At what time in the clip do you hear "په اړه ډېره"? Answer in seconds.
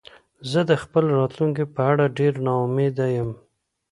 1.73-2.39